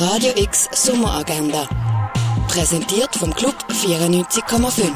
Radio 0.00 0.32
X 0.36 0.68
Sommeragenda. 0.72 1.68
Präsentiert 2.48 3.14
vom 3.14 3.32
Club 3.34 3.54
94,5. 3.68 4.90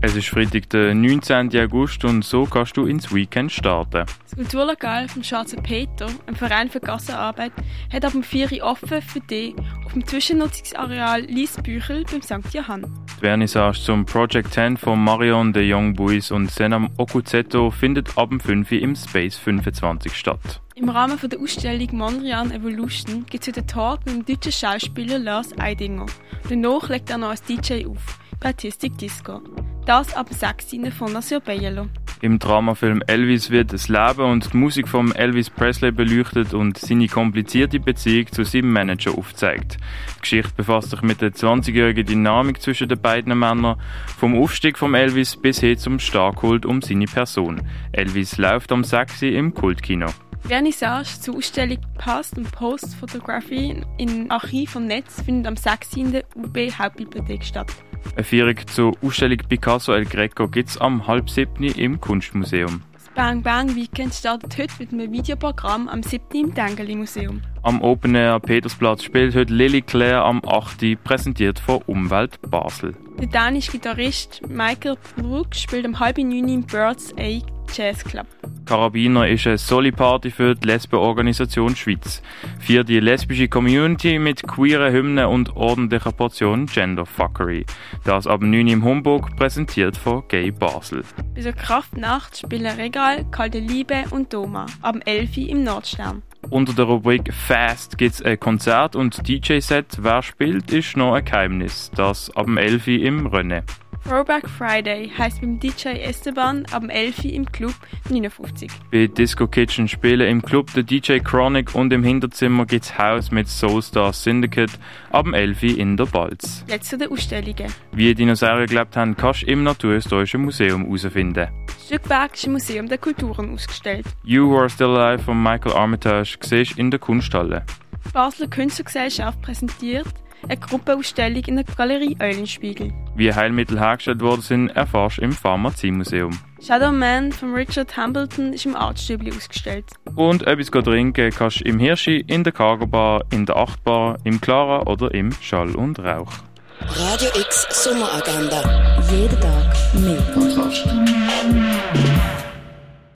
Es 0.00 0.16
ist 0.16 0.28
Freitag, 0.28 0.70
der 0.70 0.94
19. 0.94 1.50
August 1.58 2.02
und 2.04 2.24
so 2.24 2.44
kannst 2.44 2.76
du 2.78 2.86
ins 2.86 3.14
Weekend 3.14 3.52
starten. 3.52 4.06
Das 4.24 4.34
Kulturlokal 4.34 5.08
vom 5.08 5.22
Schwarzen 5.22 5.62
Peter, 5.62 6.08
ein 6.26 6.34
Verein 6.34 6.70
für 6.70 6.80
Gassenarbeit, 6.80 7.52
hat 7.92 8.04
ab 8.04 8.12
dem 8.12 8.22
4 8.22 8.52
Uhr 8.52 8.62
offen 8.62 9.02
für 9.02 9.20
dich 9.20 9.54
auf 9.84 9.92
dem 9.92 10.06
Zwischennutzungsareal 10.06 11.20
Liesbüchel 11.20 12.04
beim 12.10 12.22
St. 12.22 12.54
Johann. 12.54 12.86
Die 13.18 13.20
Vernissage 13.20 13.80
zum 13.82 14.06
Project 14.06 14.54
10 14.54 14.78
von 14.78 15.02
Marion 15.02 15.52
de 15.52 15.70
Young 15.70 15.94
Boys 15.94 16.30
und 16.30 16.50
Senam 16.50 16.90
Okuzetto 16.96 17.70
findet 17.70 18.16
ab 18.16 18.30
dem 18.30 18.40
5 18.40 18.72
Uhr 18.72 18.78
im 18.78 18.96
Space 18.96 19.36
25 19.36 20.16
statt. 20.16 20.62
Im 20.78 20.90
Rahmen 20.90 21.18
der 21.18 21.40
Ausstellung 21.40 21.96
Mondrian 21.96 22.50
Evolution 22.50 23.24
gibt 23.24 23.42
es 23.42 23.48
heute 23.48 23.66
Talk 23.66 24.04
mit 24.04 24.14
dem 24.14 24.26
deutschen 24.26 24.52
Schauspieler 24.52 25.18
Lars 25.18 25.58
Eidinger. 25.58 26.04
Danach 26.50 26.90
legt 26.90 27.08
er 27.08 27.16
noch 27.16 27.30
als 27.30 27.42
DJ 27.42 27.86
auf, 27.86 28.18
bei 28.40 28.48
Artistic 28.48 28.98
Disco. 28.98 29.40
Das 29.86 30.14
ab 30.14 30.26
6 30.30 30.74
Uhr 30.74 30.92
von 30.92 31.14
Nasir 31.14 31.40
Bielo. 31.40 31.88
Im 32.22 32.38
Dramafilm 32.38 33.02
Elvis 33.06 33.50
wird 33.50 33.74
das 33.74 33.88
Leben 33.88 34.22
und 34.22 34.52
die 34.52 34.56
Musik 34.56 34.88
von 34.88 35.14
Elvis 35.14 35.50
Presley 35.50 35.92
beleuchtet 35.92 36.54
und 36.54 36.78
seine 36.78 37.08
komplizierte 37.08 37.78
Beziehung 37.78 38.32
zu 38.32 38.42
seinem 38.42 38.72
Manager 38.72 39.18
aufzeigt. 39.18 39.76
Die 40.16 40.20
Geschichte 40.20 40.52
befasst 40.56 40.90
sich 40.90 41.02
mit 41.02 41.20
der 41.20 41.32
20-jährigen 41.32 42.06
Dynamik 42.06 42.62
zwischen 42.62 42.88
den 42.88 43.00
beiden 43.00 43.38
Männern, 43.38 43.76
vom 44.18 44.34
Aufstieg 44.34 44.78
von 44.78 44.94
Elvis 44.94 45.36
bis 45.36 45.60
hin 45.60 45.76
zum 45.76 45.98
Starkhold 45.98 46.64
um 46.64 46.80
seine 46.80 47.04
Person. 47.04 47.60
Elvis 47.92 48.38
läuft 48.38 48.72
am 48.72 48.82
6 48.82 49.20
im 49.22 49.52
Kultkino. 49.52 50.06
Vernissage 50.48 51.20
zur 51.20 51.36
Ausstellung 51.36 51.78
Past 51.98 52.38
und 52.38 52.50
Post 52.52 52.94
Photography 52.94 53.82
im 53.98 54.30
Archiv 54.30 54.70
vom 54.70 54.86
Netz 54.86 55.20
findet 55.20 55.48
am 55.48 55.56
6. 55.56 55.96
in 55.96 56.12
der 56.12 56.24
UB 56.36 56.70
Hauptbibliothek 56.78 57.44
statt. 57.44 57.72
Eine 58.14 58.24
Führung 58.24 58.56
zur 58.66 58.92
Ausstellung 59.02 59.38
Picasso 59.48 59.92
El 59.92 60.04
Greco 60.04 60.48
gibt 60.48 60.68
es 60.68 60.78
am 60.78 61.06
halb 61.06 61.28
siebten 61.28 61.64
im 61.64 62.00
Kunstmuseum. 62.06 62.82
Das 62.92 63.08
Bang 63.14 63.42
Bang 63.42 63.74
Weekend 63.74 64.14
startet 64.14 64.56
heute 64.56 64.74
mit 64.78 64.92
einem 64.92 65.10
Videoprogramm 65.10 65.88
am 65.88 66.02
7. 66.02 66.24
im 66.32 66.54
Dengeli 66.54 66.94
Museum. 66.94 67.42
Am 67.62 67.82
Open 67.82 68.14
Air 68.14 68.38
Petersplatz 68.38 69.02
spielt 69.02 69.34
heute 69.34 69.52
Lily 69.52 69.82
Claire 69.82 70.22
am 70.22 70.40
8. 70.46 71.02
präsentiert 71.02 71.58
von 71.58 71.82
Umwelt 71.86 72.38
Basel. 72.48 72.94
Der 73.18 73.26
dänische 73.26 73.72
Gitarrist 73.72 74.40
Michael 74.48 74.96
Brook 75.16 75.54
spielt 75.54 75.84
am 75.84 75.98
halb 75.98 76.18
neun 76.18 76.48
im 76.48 76.62
Birds 76.62 77.12
Eye 77.16 77.42
Jazz 77.74 78.04
Club. 78.04 78.26
Karabiner 78.66 79.28
ist 79.28 79.46
eine 79.46 79.58
Soli-Party 79.58 80.32
für 80.32 80.56
die 80.56 80.66
Lesbenorganisation 80.66 81.76
Schweiz. 81.76 82.20
Für 82.58 82.82
die 82.82 82.98
lesbische 82.98 83.46
Community 83.46 84.18
mit 84.18 84.42
queeren 84.42 84.92
Hymnen 84.92 85.26
und 85.26 85.54
ordentlicher 85.54 86.10
Portion 86.10 86.66
Genderfuckery. 86.66 87.64
Das 88.04 88.26
ab 88.26 88.42
9 88.42 88.66
im 88.66 88.84
Homburg, 88.84 89.36
präsentiert 89.36 89.96
von 89.96 90.24
Gay 90.28 90.50
Basel. 90.50 91.04
Bis 91.34 91.44
zur 91.44 91.52
Kraftnacht 91.52 92.38
spielen 92.38 92.76
Regal, 92.76 93.24
Kalte 93.30 93.60
Liebe 93.60 94.04
und 94.10 94.32
Doma. 94.32 94.66
Ab 94.82 94.96
11 95.06 95.36
im 95.36 95.62
Nordstern. 95.62 96.22
Unter 96.50 96.72
der 96.74 96.84
Rubrik 96.86 97.32
Fast 97.32 97.98
gibt 97.98 98.14
es 98.14 98.22
ein 98.22 98.38
Konzert 98.38 98.96
und 98.96 99.26
DJ-Set. 99.28 99.98
Wer 100.00 100.22
spielt, 100.22 100.72
ist 100.72 100.96
noch 100.96 101.14
ein 101.14 101.24
Geheimnis. 101.24 101.90
Das 101.94 102.34
ab 102.36 102.48
11 102.48 102.88
im 102.88 103.26
Rennen. 103.26 103.62
Throwback 104.06 104.48
Friday 104.48 105.10
heisst 105.18 105.40
beim 105.40 105.58
DJ 105.58 105.88
Esteban 106.04 106.64
ab 106.70 106.84
11 106.88 107.24
im 107.24 107.44
Club 107.50 107.74
59. 108.08 108.70
Bei 108.92 109.08
Disco 109.08 109.48
Kitchen 109.48 109.88
spielen 109.88 110.28
im 110.28 110.42
Club 110.42 110.72
der 110.74 110.84
DJ 110.84 111.18
Chronic 111.18 111.74
und 111.74 111.92
im 111.92 112.04
Hinterzimmer 112.04 112.66
gibt's 112.66 112.96
Haus 112.96 113.32
mit 113.32 113.48
Soulstar 113.48 114.12
Syndicate 114.12 114.70
ab 115.10 115.26
11 115.26 115.64
in 115.64 115.96
der 115.96 116.06
Balz. 116.06 116.64
Jetzt 116.68 116.90
zu 116.90 116.98
den 116.98 117.10
Ausstellungen. 117.10 117.66
Wie 117.90 118.14
Dinosaurier 118.14 118.66
gelebt 118.66 118.96
haben, 118.96 119.16
kannst 119.16 119.42
du 119.42 119.46
im 119.46 119.64
Naturhistorischen 119.64 120.42
Museum 120.42 120.84
herausfinden. 120.84 121.48
Das 121.66 121.86
Stückwerk 121.86 122.34
ist 122.34 122.46
im 122.46 122.52
Museum 122.52 122.88
der 122.88 122.98
Kulturen 122.98 123.54
ausgestellt. 123.54 124.06
You 124.22 124.48
Who 124.48 124.60
Are 124.60 124.70
Still 124.70 124.96
Alive 124.96 125.24
von 125.24 125.42
Michael 125.42 125.72
Armitage 125.72 126.38
siehst 126.42 126.78
in 126.78 126.92
der 126.92 127.00
Kunsthalle. 127.00 127.64
Die 128.04 128.12
Basler 128.12 128.46
Künstlergesellschaft 128.46 129.42
präsentiert 129.42 130.06
eine 130.44 130.56
Gruppenausstellung 130.58 131.42
in 131.46 131.56
der 131.56 131.64
Galerie 131.64 132.16
Eulenspiegel. 132.20 132.92
Wie 133.16 133.32
Heilmittel 133.32 133.80
hergestellt 133.80 134.20
worden 134.20 134.42
sind, 134.42 134.68
erfährst 134.70 135.16
du 135.16 135.22
im 135.22 135.32
Pharmaziemuseum. 135.32 136.38
Shadow 136.62 136.92
Man 136.92 137.32
von 137.32 137.54
Richard 137.54 137.96
Hambleton 137.96 138.52
ist 138.52 138.66
im 138.66 138.76
Artstübli 138.76 139.32
ausgestellt. 139.32 139.86
Und 140.14 140.46
etwas 140.46 140.70
trinken 140.70 141.30
kannst 141.30 141.60
du 141.60 141.64
im 141.64 141.78
Hirschi, 141.78 142.24
in 142.26 142.44
der 142.44 142.52
Cargo 142.52 142.86
Bar, 142.86 143.24
in 143.30 143.46
der 143.46 143.56
Achtbar, 143.56 144.18
im 144.24 144.38
Clara 144.40 144.82
oder 144.82 145.14
im 145.14 145.32
Schall 145.40 145.74
und 145.74 145.98
Rauch. 145.98 146.32
Radio 146.80 147.28
X 147.40 147.66
Sommeragenda. 147.70 148.95